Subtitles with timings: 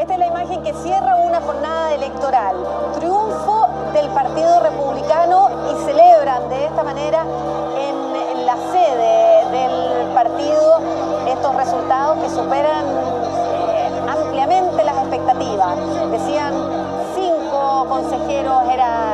[0.00, 2.56] Esta es la imagen que cierra una jornada electoral.
[2.94, 7.22] Triunfo del Partido Republicano y celebran de esta manera
[7.76, 10.80] en, la sede del partido
[11.28, 12.84] estos resultados que superan
[13.68, 15.76] eh, ampliamente las expectativas.
[16.10, 16.54] Decían
[17.14, 19.09] cinco consejeros era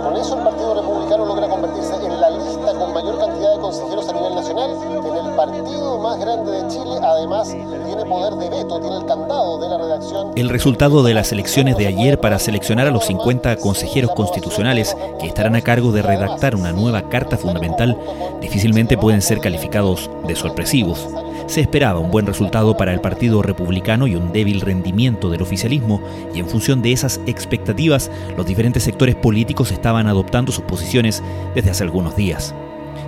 [0.00, 3.60] Claro, con eso el Partido Republicano logra convertirse en la lista con mayor cantidad de
[3.60, 8.50] consejeros a nivel nacional, en el partido más grande de Chile, además tiene poder de
[8.50, 10.32] veto, tiene el candado de la redacción.
[10.36, 15.26] El resultado de las elecciones de ayer para seleccionar a los 50 consejeros constitucionales que
[15.26, 17.98] estarán a cargo de redactar una nueva carta fundamental
[18.40, 21.06] difícilmente pueden ser calificados de sorpresivos.
[21.50, 26.00] Se esperaba un buen resultado para el Partido Republicano y un débil rendimiento del oficialismo,
[26.32, 31.24] y en función de esas expectativas, los diferentes sectores políticos estaban adoptando sus posiciones
[31.56, 32.54] desde hace algunos días.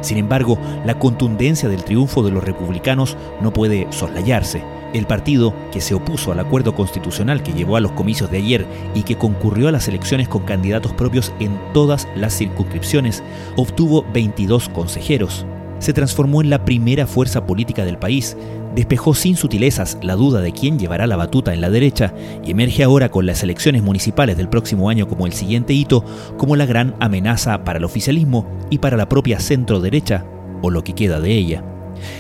[0.01, 4.65] Sin embargo, la contundencia del triunfo de los republicanos no puede soslayarse.
[4.93, 8.67] El partido, que se opuso al acuerdo constitucional que llevó a los comicios de ayer
[8.93, 13.23] y que concurrió a las elecciones con candidatos propios en todas las circunscripciones,
[13.55, 15.47] obtuvo 22 consejeros
[15.83, 18.37] se transformó en la primera fuerza política del país,
[18.77, 22.85] despejó sin sutilezas la duda de quién llevará la batuta en la derecha y emerge
[22.85, 26.05] ahora con las elecciones municipales del próximo año como el siguiente hito,
[26.37, 30.25] como la gran amenaza para el oficialismo y para la propia centro derecha,
[30.63, 31.65] o lo que queda de ella.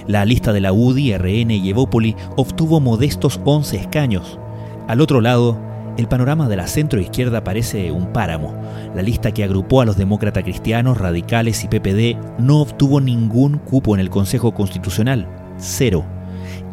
[0.08, 4.40] La lista de la UDI, RN y Evópoli obtuvo modestos 11 escaños.
[4.88, 5.56] Al otro lado,
[5.98, 8.54] el panorama de la centro-izquierda parece un páramo.
[8.94, 13.94] La lista que agrupó a los demócratas cristianos, radicales y PPD no obtuvo ningún cupo
[13.94, 16.04] en el Consejo Constitucional, cero.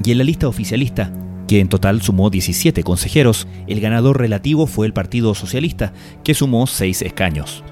[0.04, 1.12] Y en la lista oficialista,
[1.48, 5.92] que en total sumó 17 consejeros, el ganador relativo fue el Partido Socialista,
[6.24, 7.64] que sumó 6 escaños.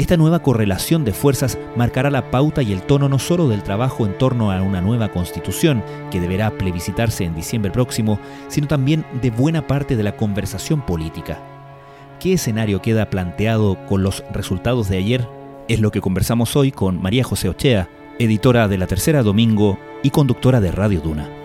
[0.00, 4.06] Esta nueva correlación de fuerzas marcará la pauta y el tono no solo del trabajo
[4.06, 9.30] en torno a una nueva constitución, que deberá plebiscitarse en diciembre próximo, sino también de
[9.30, 11.38] buena parte de la conversación política.
[12.18, 15.28] ¿Qué escenario queda planteado con los resultados de ayer?
[15.68, 20.08] Es lo que conversamos hoy con María José Ochea, editora de La Tercera Domingo y
[20.08, 21.39] conductora de Radio Duna.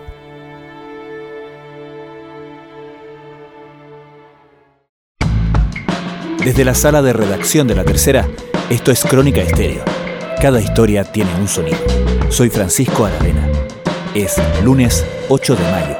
[6.46, 8.30] Desde la sala de redacción de La Tercera,
[8.70, 9.82] esto es Crónica Estéreo.
[10.40, 11.76] Cada historia tiene un sonido.
[12.30, 13.50] Soy Francisco Aravena.
[14.14, 15.96] Es lunes 8 de mayo.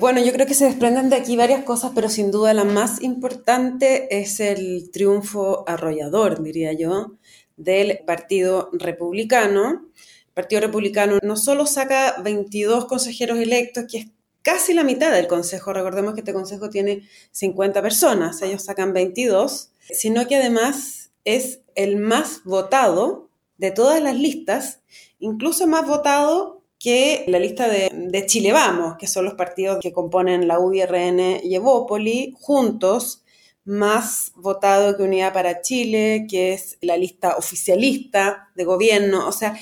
[0.00, 3.02] Bueno, yo creo que se desprenden de aquí varias cosas, pero sin duda la más
[3.02, 7.18] importante es el triunfo arrollador, diría yo,
[7.58, 9.90] del Partido Republicano.
[10.28, 14.06] El Partido Republicano no solo saca 22 consejeros electos, que es
[14.42, 15.72] casi la mitad del consejo.
[15.72, 21.96] Recordemos que este consejo tiene 50 personas, ellos sacan 22, sino que además es el
[21.96, 24.80] más votado de todas las listas,
[25.18, 30.48] incluso más votado que la lista de, Chile Vamos, que son los partidos que componen
[30.48, 33.22] la UDRN y Evópoli, juntos,
[33.64, 39.28] más votado que Unidad para Chile, que es la lista oficialista de gobierno.
[39.28, 39.56] O sea,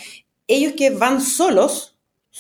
[0.46, 1.89] ellos que van solos,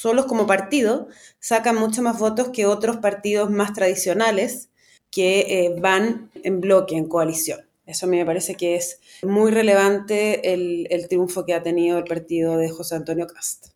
[0.00, 4.70] solos como partido, sacan mucho más votos que otros partidos más tradicionales
[5.10, 7.60] que eh, van en bloque, en coalición.
[7.84, 11.98] Eso a mí me parece que es muy relevante el, el triunfo que ha tenido
[11.98, 13.68] el partido de José Antonio Cast.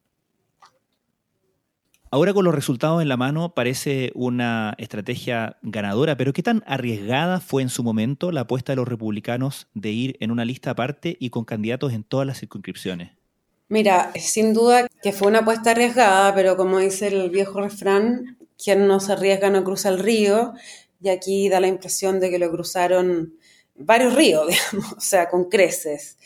[2.11, 7.41] Ahora con los resultados en la mano parece una estrategia ganadora, pero ¿qué tan arriesgada
[7.41, 11.17] fue en su momento la apuesta de los republicanos de ir en una lista aparte
[11.19, 13.24] y con candidatos en todas las circunscripciones?
[13.69, 18.87] Mira, sin duda que fue una apuesta arriesgada, pero como dice el viejo refrán, quien
[18.87, 20.53] no se arriesga no cruza el río,
[21.01, 23.35] y aquí da la impresión de que lo cruzaron
[23.75, 26.19] varios ríos, digamos, o sea, con creces.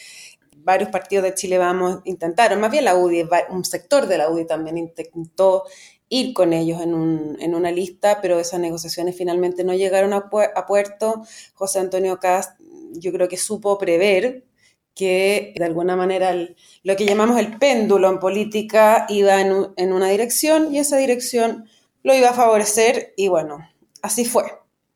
[0.57, 4.47] Varios partidos de Chile Vamos intentaron, más bien la UDI, un sector de la UDI
[4.47, 5.65] también intentó
[6.09, 11.23] ir con ellos en, una lista, pero esas negociaciones finalmente no llegaron a, a puerto.
[11.55, 12.59] José Antonio Cast
[12.93, 14.45] yo creo que supo prever
[14.99, 16.35] que de alguna manera
[16.83, 21.67] lo que llamamos el péndulo en política iba en, una dirección y esa dirección
[22.03, 23.59] lo iba a favorecer y bueno,
[24.03, 24.43] así fue.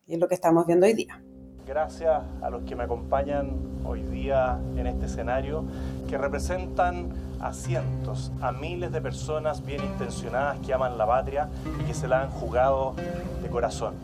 [0.08, 1.22] Y es lo que estamos viendo hoy día.
[1.64, 3.52] Gracias a los que me acompañan
[3.84, 5.64] hoy día en este escenario,
[6.10, 11.48] que representan a cientos, a miles de personas bien intencionadas que aman la patria
[11.80, 12.96] y que se la han jugado
[13.40, 13.94] de corazón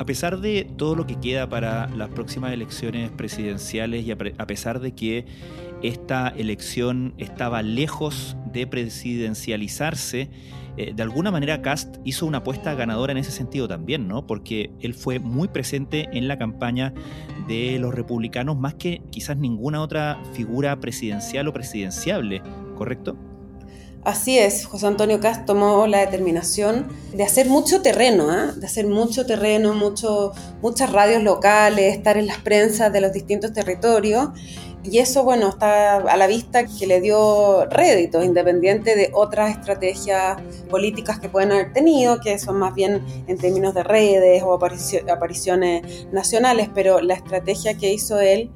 [0.00, 4.80] A pesar de todo lo que queda para las próximas elecciones presidenciales y a pesar
[4.80, 5.26] de que
[5.82, 10.30] esta elección estaba lejos de presidencializarse,
[10.78, 14.26] eh, de alguna manera Cast hizo una apuesta ganadora en ese sentido también, ¿no?
[14.26, 16.94] Porque él fue muy presente en la campaña
[17.46, 22.40] de los republicanos más que quizás ninguna otra figura presidencial o presidenciable,
[22.74, 23.18] ¿correcto?
[24.02, 28.52] Así es, José Antonio Cast tomó la determinación de hacer mucho terreno, ¿eh?
[28.56, 30.32] de hacer mucho terreno, mucho,
[30.62, 34.30] muchas radios locales, estar en las prensas de los distintos territorios.
[34.82, 40.38] Y eso, bueno, está a la vista que le dio rédito, independiente de otras estrategias
[40.70, 46.06] políticas que pueden haber tenido, que son más bien en términos de redes o apariciones
[46.10, 48.50] nacionales, pero la estrategia que hizo él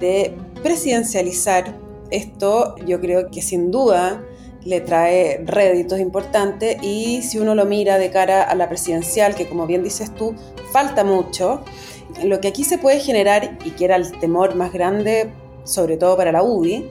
[0.00, 1.78] de presidencializar
[2.10, 4.24] esto, yo creo que sin duda
[4.66, 9.48] le trae réditos importantes y si uno lo mira de cara a la presidencial, que
[9.48, 10.34] como bien dices tú,
[10.72, 11.62] falta mucho,
[12.24, 15.30] lo que aquí se puede generar, y que era el temor más grande,
[15.64, 16.90] sobre todo para la UDI,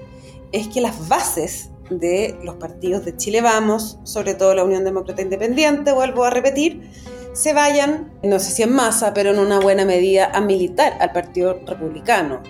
[0.53, 5.21] es que las bases de los partidos de Chile Vamos, sobre todo la Unión Demócrata
[5.21, 6.89] Independiente, vuelvo a repetir,
[7.33, 11.11] se vayan, no sé si en masa, pero en una buena medida a militar al
[11.11, 12.41] Partido Republicano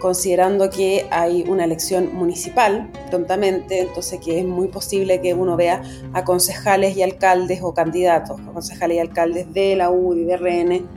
[0.00, 5.82] considerando que hay una elección municipal prontamente, entonces que es muy posible que uno vea
[6.12, 10.88] a concejales y alcaldes o candidatos, a concejales y alcaldes de la UDI, de RN,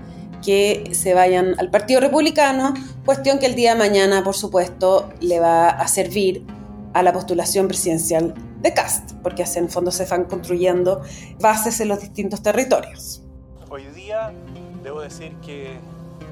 [0.43, 2.73] que se vayan al Partido Republicano,
[3.05, 6.45] cuestión que el día de mañana, por supuesto, le va a servir
[6.93, 11.01] a la postulación presidencial de Cast, porque en fondo se van construyendo
[11.39, 13.23] bases en los distintos territorios.
[13.69, 14.31] Hoy día
[14.83, 15.77] debo decir que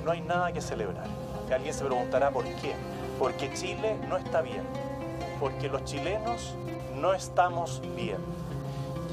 [0.04, 1.08] no hay nada que celebrar
[1.54, 2.74] Alguien se preguntará por qué.
[3.20, 4.62] Porque Chile no está bien.
[5.40, 6.56] Porque los chilenos
[7.00, 8.18] no estamos bien.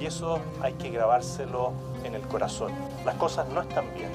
[0.00, 1.72] Y eso hay que grabárselo
[2.04, 2.72] en el corazón.
[3.04, 4.10] Las cosas no están bien.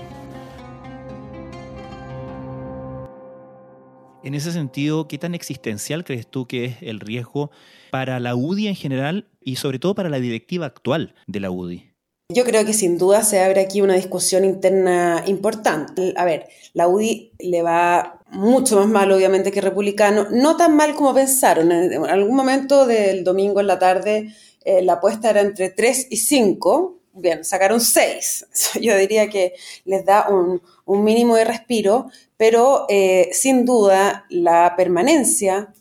[4.22, 7.52] En ese sentido, ¿qué tan existencial crees tú que es el riesgo
[7.90, 11.90] para la UDI en general y sobre todo para la directiva actual de la UDI?
[12.32, 16.14] Yo creo que sin duda se abre aquí una discusión interna importante.
[16.16, 20.28] A ver, la UDI le va mucho más mal, obviamente, que republicano.
[20.30, 21.72] No tan mal como pensaron.
[21.72, 24.32] En algún momento del domingo en la tarde,
[24.64, 27.00] eh, la apuesta era entre 3 y 5.
[27.14, 28.46] Bien, sacaron 6.
[28.80, 29.56] Yo diría que
[29.86, 30.62] les da un,
[31.04, 35.74] mínimo de respiro, pero eh, sin duda la permanencia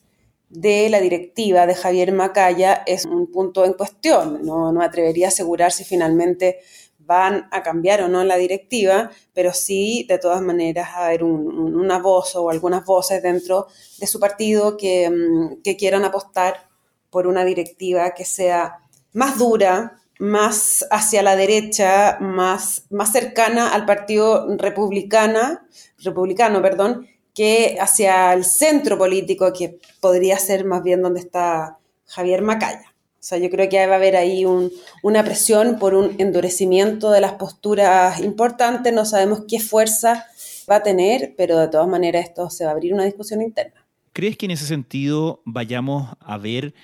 [0.49, 4.41] de la directiva de Javier Macaya es un punto en cuestión.
[4.45, 6.61] No, no atrevería a asegurar si finalmente
[6.99, 11.99] van a cambiar o no la directiva, pero sí, de todas maneras, a haber una
[11.99, 13.67] voz o algunas voces dentro
[13.99, 16.69] de su partido que, mm, que quieran apostar
[17.11, 18.81] por una directiva que sea
[19.15, 25.67] más dura, más hacia la derecha, más, más cercana al partido republicana,
[25.99, 27.07] republicano, perdón,
[27.39, 32.93] que hacia el centro político, que podría ser más bien donde está Javier Macaya.
[33.13, 37.21] O sea, yo creo que va a haber ahí una presión por un endurecimiento de
[37.21, 38.93] las posturas importantes.
[38.93, 40.27] No sabemos qué fuerza
[40.69, 43.87] va a tener, pero de todas maneras esto se va a abrir una discusión interna.
[44.13, 46.75] ¿Crees que en ese sentido vayamos a ver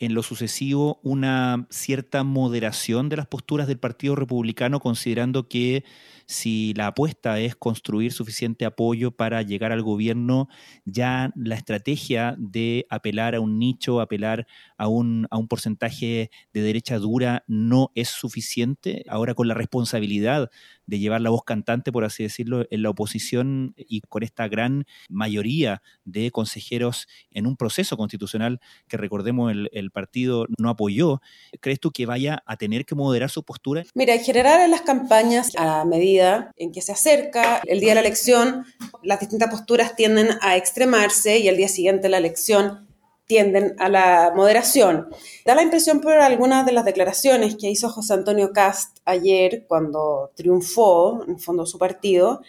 [0.00, 5.84] en lo sucesivo una cierta moderación de las posturas del Partido Republicano, considerando que
[6.26, 10.48] si la apuesta es construir suficiente apoyo para llegar al gobierno,
[10.84, 14.46] ya la estrategia de apelar a un nicho, apelar
[14.78, 19.04] a un, a un porcentaje de derecha dura no es suficiente.
[19.08, 20.50] Ahora con la responsabilidad
[20.86, 24.86] de llevar la voz cantante, por así decirlo, en la oposición y con esta gran
[25.08, 31.20] mayoría de consejeros en un proceso constitucional que recordemos el, el partido no apoyó,
[31.60, 33.84] ¿crees tú que vaya a tener que moderar su postura?
[33.94, 37.94] Mira, en general en las campañas, a medida en que se acerca el día de
[37.96, 38.64] la elección,
[39.02, 42.88] las distintas posturas tienden a extremarse y al día siguiente la elección
[43.30, 45.06] tienden a la moderación.
[45.46, 50.32] Da la impresión por algunas de las declaraciones que hizo José Antonio Cast ayer cuando
[50.34, 52.42] triunfó, en fondo, su partido,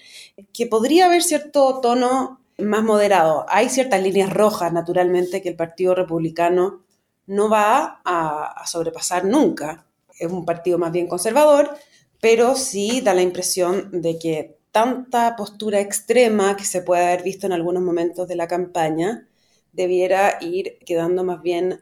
[0.51, 3.45] que podría haber cierto tono más moderado.
[3.47, 6.80] Hay ciertas líneas rojas, naturalmente, que el Partido Republicano
[7.27, 9.85] no va a, sobrepasar nunca.
[10.19, 11.75] Es un partido más bien conservador,
[12.19, 17.45] pero sí da la impresión de que tanta postura extrema que se puede haber visto
[17.45, 19.27] en algunos momentos de la campaña,
[19.73, 21.81] debiera ir quedando más bien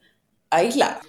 [0.50, 1.02] aislada.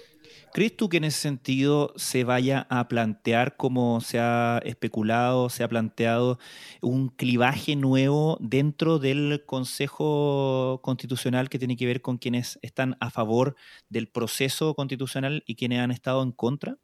[0.53, 5.63] ¿Crees tú que en ese sentido se vaya a plantear, como se ha especulado, se
[5.63, 6.39] ha planteado,
[6.81, 13.09] un clivaje nuevo dentro del Consejo Constitucional que tiene que ver con quienes están a
[13.09, 13.55] favor
[13.89, 16.77] del proceso constitucional y quienes han estado en contra?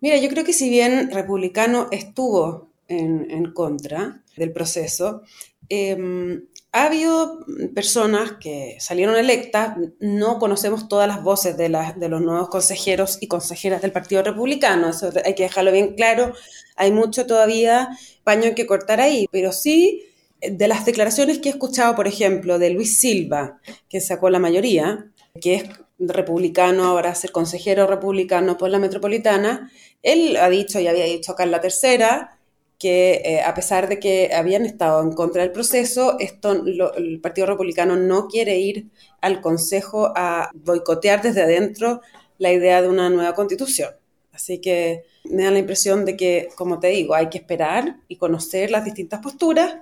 [0.00, 5.22] Mira, yo creo que si bien republicano estuvo en, contra del proceso.
[5.68, 12.20] Em, ha habido personas que salieron electas, no conocemos todas las voces de, de, los
[12.20, 16.34] nuevos consejeros y consejeras del Partido Republicano, eso hay que dejarlo bien claro,
[16.74, 17.90] hay mucho todavía
[18.24, 20.02] paño que cortar ahí, pero sí
[20.40, 25.12] de las declaraciones que he escuchado, por ejemplo, de Luis Silva, que sacó la mayoría,
[25.40, 25.64] que es
[26.00, 29.70] republicano, ahora a ser consejero republicano por la metropolitana,
[30.02, 32.36] él ha dicho y había dicho acá en la tercera
[32.78, 36.52] que eh, a pesar de que habían estado en contra del proceso, esto,
[36.96, 38.88] el Partido Republicano no quiere ir
[39.20, 42.00] al Consejo a boicotear desde adentro
[42.38, 43.90] la idea de una nueva constitución.
[44.32, 48.16] Así que me da la impresión de que, como te digo, hay que esperar y
[48.16, 49.76] conocer las distintas posturas,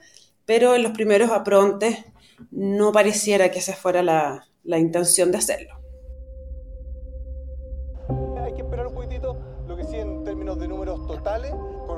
[0.44, 2.04] pero en los primeros aprontes
[2.50, 5.81] no pareciera que esa fuera la, la intención de hacerlo.
[8.42, 9.36] Hay que esperar un poquitito,
[9.68, 11.52] lo que sí en términos de números totales,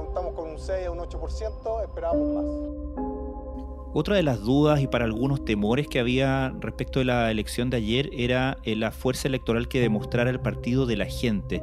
[0.09, 2.45] estamos con un 6 a un 8%, esperábamos más.
[3.97, 7.77] Otra de las dudas y para algunos temores que había respecto de la elección de
[7.77, 11.63] ayer era eh, la fuerza electoral que demostrara el partido de la gente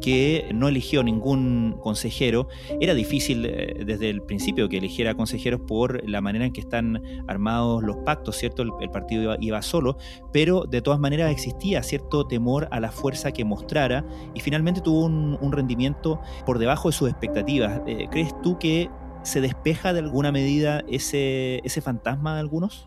[0.00, 2.48] que no eligió ningún consejero.
[2.80, 7.02] Era difícil eh, desde el principio que eligiera consejeros por la manera en que están
[7.26, 8.62] armados los pactos, ¿cierto?
[8.62, 9.96] El, partido iba, solo,
[10.32, 15.06] pero de todas maneras existía cierto temor a la fuerza que mostrara y finalmente tuvo
[15.06, 17.80] un, rendimiento por debajo de sus expectativas.
[17.86, 18.90] Eh, ¿Crees tú que
[19.22, 22.86] se despeja de alguna medida ese, ese fantasma de algunos?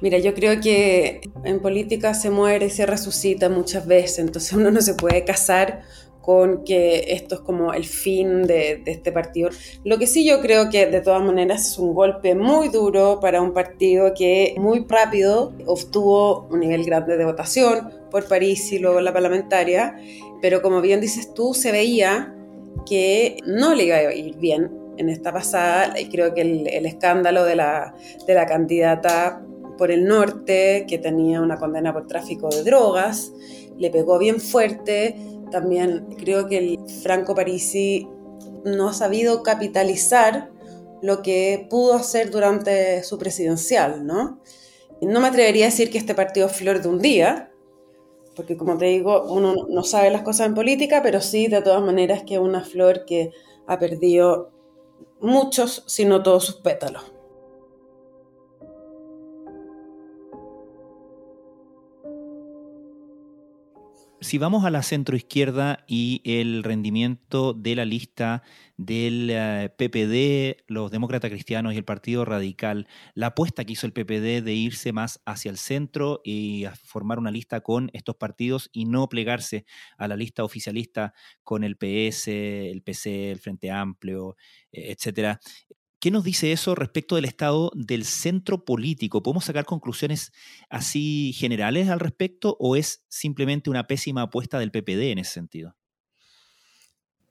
[0.00, 4.82] Mira, yo creo que en política se muere se resucita muchas veces, entonces uno no
[4.82, 5.82] se puede casar
[6.24, 9.50] con que esto es como el fin de, este partido.
[9.84, 13.42] Lo que sí yo creo que de todas maneras es un golpe muy duro para
[13.42, 19.02] un partido que muy rápido obtuvo un nivel grande de votación por París y luego
[19.02, 19.98] la parlamentaria,
[20.40, 22.34] pero como bien dices tú, se veía
[22.86, 26.00] que no le iba a ir bien en esta pasada.
[26.00, 27.94] Y creo que el, el escándalo de la,
[28.26, 29.42] de la candidata
[29.76, 33.32] por el norte, que tenía una condena por tráfico de drogas,
[33.76, 35.16] le pegó bien fuerte
[35.54, 38.08] también creo que el Franco Parisi
[38.64, 40.50] no ha sabido capitalizar
[41.00, 44.40] lo que pudo hacer durante su presidencial, ¿no?
[45.00, 47.52] No me atrevería a decir que este partido es flor de un día,
[48.34, 51.84] porque como te digo, uno no sabe las cosas en política, pero sí de todas
[51.84, 53.30] maneras que es una flor que
[53.68, 54.50] ha perdido
[55.20, 57.13] muchos, si no todos sus pétalos.
[64.24, 68.42] Si vamos a la centroizquierda y el rendimiento de la lista
[68.78, 69.28] del
[69.76, 74.42] PPD, eh, los demócratas cristianos y el Partido Radical, la apuesta que hizo el PPD
[74.42, 78.86] de irse más hacia el centro y a formar una lista con estos partidos y
[78.86, 79.66] no plegarse
[79.98, 81.12] a la lista oficialista
[81.42, 82.28] con el PS,
[82.70, 84.36] el PC, el Frente Amplio,
[84.72, 85.38] eh, etcétera.
[86.04, 89.22] ¿Qué nos dice eso respecto del estado del centro político?
[89.22, 90.32] ¿Podemos sacar conclusiones
[90.68, 95.74] así generales al respecto o es simplemente una pésima apuesta del PPD en ese sentido?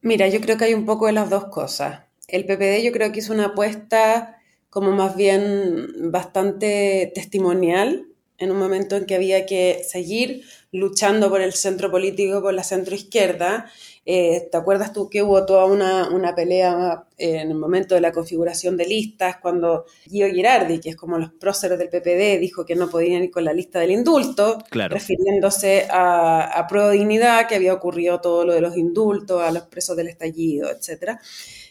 [0.01, 2.05] Mira, yo creo que hay un poco de las dos cosas.
[2.27, 4.37] El PPD yo creo que hizo una apuesta
[4.71, 11.41] como más bien bastante testimonial en un momento en que había que seguir luchando por
[11.41, 13.67] el centro político, por la centro izquierda,
[14.05, 18.11] eh, ¿Te acuerdas tú que hubo toda una, una, pelea en el momento de la
[18.11, 22.75] configuración de listas cuando Guido Girardi, que es como los próceres del PPD, dijo que
[22.75, 27.73] no podían ir con la lista del indulto, refiriéndose a, a Pro Dignidad, que había
[27.73, 31.21] ocurrido todo lo de los indultos, a los presos del estallido, etcétera?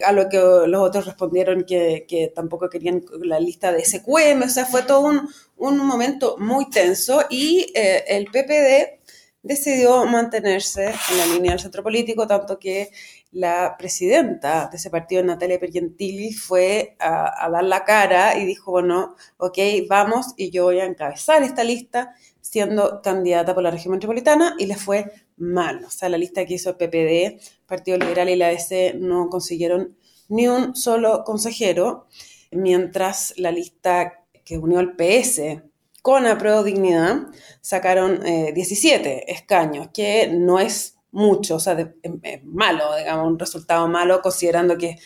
[0.02, 4.49] A lo que los otros respondieron que, que tampoco querían la lista de SQM, o
[4.49, 5.28] sea, fue todo un,
[5.62, 9.00] un momento muy tenso y eh, el PPD
[9.42, 12.90] decidió mantenerse en la línea del centro político, tanto que
[13.31, 19.14] la presidenta de ese partido, Natalia Pergentili, fue a, dar la cara y dijo, bueno,
[19.38, 24.54] ok, vamos y yo voy a encabezar esta lista siendo candidata por la región metropolitana
[24.59, 25.85] y le fue mal.
[25.85, 29.97] O sea, la lista que hizo el PPD, Partido Liberal y la ADC no consiguieron
[30.28, 32.09] ni un solo consejero,
[32.50, 34.21] mientras la lista
[34.52, 35.62] que unió el PS
[36.02, 37.28] con Apruebo Dignidad
[37.61, 41.78] sacaron 17 eh, escaños, que no es mucho, o sea,
[42.23, 44.99] es malo, digamos, un resultado malo considerando que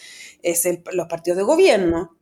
[0.42, 2.16] es los partidos de gobierno,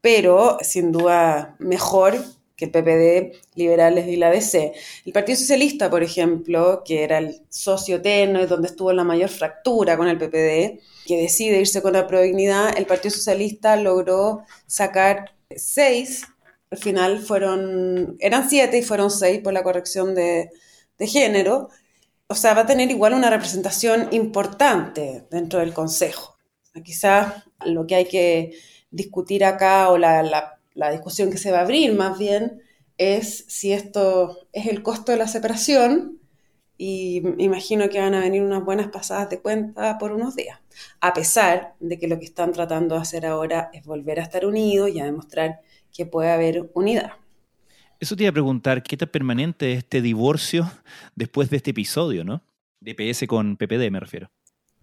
[0.00, 2.14] pero sin duda mejor
[2.56, 4.74] que el PPD, Liberales y la DC.
[5.06, 9.96] El Partido Socialista, por ejemplo, que era el socio tenue, donde estuvo la mayor fractura
[9.96, 16.26] con el PPD, que decide irse con la Dignidad, el Partido Socialista logró sacar seis
[16.70, 20.50] al final fueron, eran siete y fueron seis por la corrección de,
[21.00, 21.70] género.
[22.28, 26.36] O sea, va a tener igual una representación importante dentro del Consejo.
[26.84, 28.52] Quizás lo que hay que
[28.90, 32.62] discutir acá o la, la discusión que se va a abrir más bien
[32.98, 36.19] es si esto es el costo de la separación
[36.82, 40.60] y imagino que van a venir unas buenas pasadas de cuenta por unos días,
[41.02, 44.46] a pesar de que lo que están tratando de hacer ahora es volver a estar
[44.46, 45.60] unidos y a demostrar
[45.92, 47.12] que puede haber unidad.
[47.98, 50.72] Eso te iba a preguntar, ¿qué tan permanente es este divorcio
[51.14, 52.42] después de este episodio, no?
[52.80, 54.30] DPS con PPD me refiero.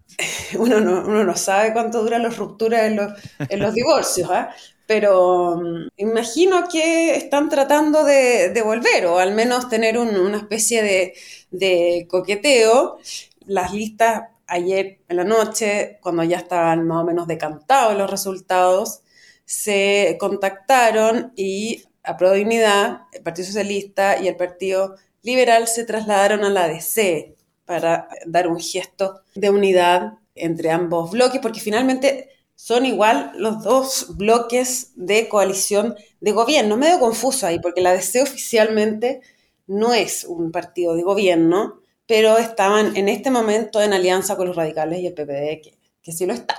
[0.56, 4.46] Uno no, uno no sabe cuánto duran las rupturas en los, en los divorcios, ¿eh?
[4.88, 11.14] Pero mm, imagino que están tratando de, volver o al menos tener una especie
[11.50, 12.98] de, coqueteo.
[13.46, 19.02] Las listas ayer en la noche, cuando ya estaban más o menos decantados los resultados,
[19.44, 26.44] se contactaron y a Pro Dignidad, el Partido Socialista y el Partido Liberal se trasladaron
[26.44, 32.86] a la DC para dar un gesto de unidad entre ambos bloques, porque finalmente son
[32.86, 36.76] igual los dos bloques de coalición de gobierno.
[36.76, 39.20] Medio confuso ahí, porque la DC oficialmente
[39.68, 44.56] no es un partido de gobierno, pero estaban en este momento en alianza con los
[44.56, 46.56] radicales y el PPD, que, que sí lo están.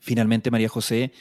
[0.00, 1.12] Finalmente, María José,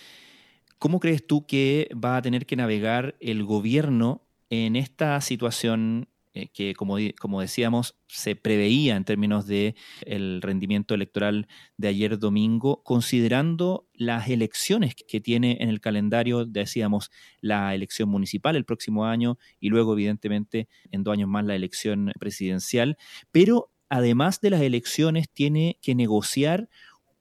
[0.79, 6.49] ¿cómo crees tú que va a tener que navegar el gobierno en esta situación eh,
[6.53, 11.47] que como, como, decíamos se preveía en términos de el rendimiento electoral
[11.77, 17.12] de ayer domingo, considerando las elecciones que tiene en el calendario, decíamos,
[17.42, 22.12] la elección municipal el próximo año y luego evidentemente en dos años más la elección
[22.20, 22.98] presidencial,
[23.32, 26.70] pero además de las elecciones tiene que negociar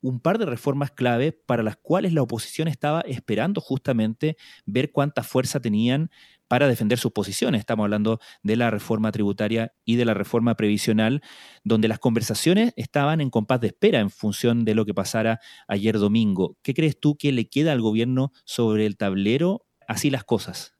[0.00, 5.22] un par de reformas clave para las cuales la oposición estaba esperando justamente ver cuánta
[5.22, 6.10] fuerza tenían
[6.48, 7.60] para defender sus posiciones.
[7.60, 11.22] Estamos hablando de la reforma tributaria y de la reforma previsional,
[11.64, 15.98] donde las conversaciones estaban en compás de espera en función de lo que pasara ayer
[15.98, 16.56] domingo.
[16.62, 19.66] ¿Qué crees tú que le queda al gobierno sobre el tablero?
[19.88, 20.74] Así las cosas.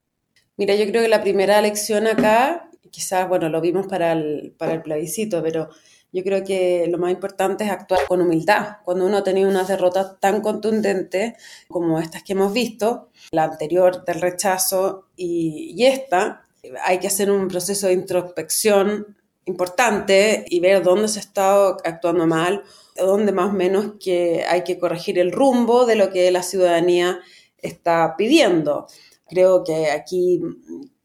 [0.57, 4.75] Mira, yo creo que la primera elección acá, quizás, bueno, lo vimos para el, para
[4.75, 5.69] el plebiscito, pero
[6.13, 8.79] yo creo que lo más importante es actuar con humildad.
[8.85, 11.35] Cuando uno ha tenido unas derrotas tan contundentes
[11.69, 16.43] como estas que hemos visto, la anterior del rechazo y, esta,
[16.85, 22.27] hay que hacer un proceso de introspección importante y ver dónde se ha estado actuando
[22.27, 22.63] mal,
[22.97, 27.21] dónde más o menos que hay que corregir el rumbo de lo que la ciudadanía
[27.59, 28.87] está pidiendo.
[29.29, 30.41] Creo que aquí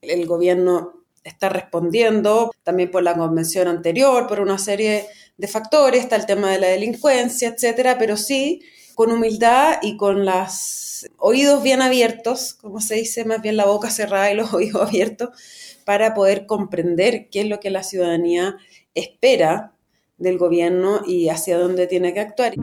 [0.01, 5.05] el gobierno está respondiendo también por la convención anterior, por una serie
[5.38, 8.62] de factores, está el tema de la delincuencia, etcétera, pero sí
[8.95, 13.89] con humildad y con los oídos bien abiertos, como se dice, más bien la boca
[13.89, 15.29] cerrada y los oídos abiertos,
[15.86, 18.57] para poder comprender qué es lo que la ciudadanía
[18.93, 19.73] espera
[20.17, 22.53] del gobierno y hacia dónde tiene que actuar.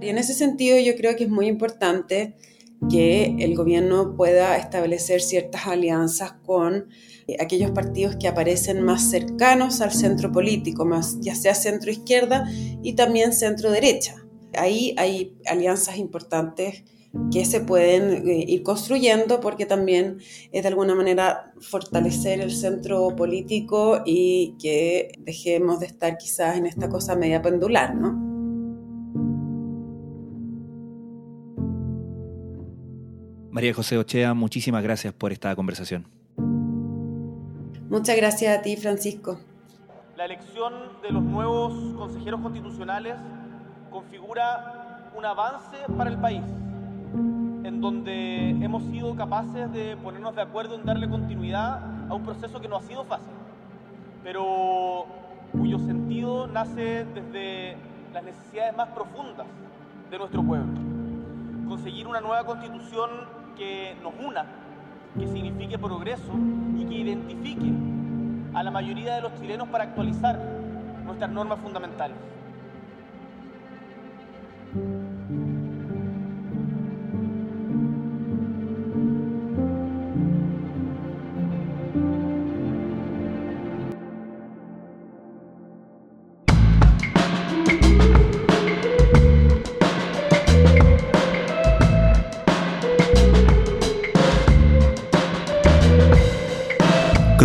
[0.00, 2.34] Y en ese sentido yo creo que es muy importante
[2.90, 6.88] que el gobierno pueda establecer ciertas alianzas con
[7.26, 12.50] eh, aquellos partidos que aparecen más cercanos al centro político, más, ya sea centro izquierda
[12.82, 14.16] y también centro derecha.
[14.54, 16.84] Ahí hay alianzas importantes
[17.32, 20.18] que se pueden eh, ir construyendo porque también
[20.52, 26.66] es de alguna manera fortalecer el centro político y que dejemos de estar quizás en
[26.66, 28.27] esta cosa media pendular, ¿no?
[33.58, 36.06] María José Ochea, muchísimas gracias por esta conversación.
[37.90, 39.40] Muchas gracias a ti, Francisco.
[40.16, 43.16] La elección de los nuevos consejeros constitucionales
[43.90, 46.44] configura un avance para el país,
[47.64, 52.60] en donde hemos sido capaces de ponernos de acuerdo en darle continuidad a un proceso
[52.60, 53.34] que no ha sido fácil,
[54.22, 55.06] pero
[55.50, 57.76] cuyo sentido nace desde
[58.14, 59.48] las necesidades más profundas
[60.12, 60.72] de nuestro pueblo.
[61.68, 64.46] Conseguir una nueva constitución que nos una,
[65.18, 66.32] que signifique progreso
[66.76, 67.72] y que identifique
[68.54, 70.38] a la mayoría de los chilenos para actualizar
[71.04, 72.16] nuestras normas fundamentales.